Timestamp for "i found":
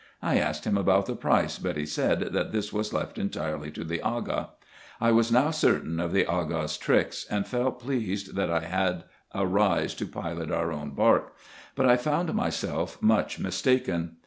11.85-12.33